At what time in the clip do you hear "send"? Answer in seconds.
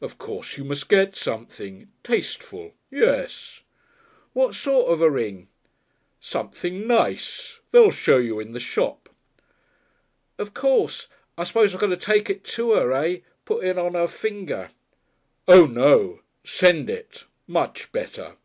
16.44-16.88